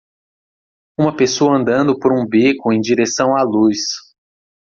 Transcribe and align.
Uma 0.99 1.15
pessoa 1.15 1.55
andando 1.57 1.95
por 1.99 2.11
um 2.11 2.27
beco 2.27 2.73
em 2.73 2.81
direção 2.81 3.35
à 3.37 3.43
luz. 3.43 3.83